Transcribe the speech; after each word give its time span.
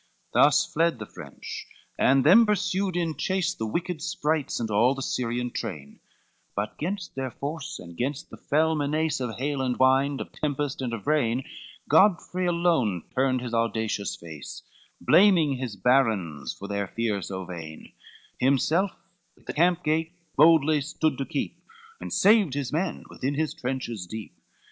CXXI 0.01 0.31
Thus 0.33 0.65
fled 0.65 0.97
the 0.97 1.05
French, 1.05 1.67
and 1.95 2.23
then 2.23 2.43
pursued 2.43 2.97
in 2.97 3.15
chase 3.15 3.53
The 3.53 3.67
wicked 3.67 4.01
sprites 4.01 4.59
and 4.59 4.71
all 4.71 4.95
the 4.95 5.03
Syrian 5.03 5.51
train: 5.51 5.99
But 6.55 6.79
gainst 6.79 7.13
their 7.13 7.29
force 7.29 7.77
and 7.77 7.95
gainst 7.95 8.31
their 8.31 8.39
fell 8.49 8.73
menace 8.73 9.19
Of 9.19 9.37
hail 9.37 9.61
and 9.61 9.77
wind, 9.77 10.19
of 10.19 10.31
tempest 10.31 10.81
and 10.81 10.91
of 10.91 11.05
rain, 11.05 11.43
Godfrey 11.87 12.47
alone 12.47 13.03
turned 13.15 13.41
his 13.41 13.53
audacious 13.53 14.15
face, 14.15 14.63
Blaming 14.99 15.57
his 15.57 15.75
barons 15.75 16.51
for 16.51 16.67
their 16.67 16.87
fear 16.87 17.21
so 17.21 17.45
vain, 17.45 17.93
Himself 18.39 18.89
the 19.45 19.53
camp 19.53 19.83
gate 19.83 20.13
boldly 20.35 20.81
stood 20.81 21.15
to 21.19 21.25
keep, 21.27 21.61
And 21.99 22.11
saved 22.11 22.55
his 22.55 22.73
men 22.73 23.03
within 23.07 23.35
his 23.35 23.53
trenches 23.53 24.07
deep. 24.07 24.33